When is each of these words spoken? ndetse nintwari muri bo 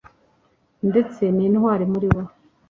ndetse 0.89 1.21
nintwari 1.35 1.83
muri 1.91 2.07
bo 2.13 2.21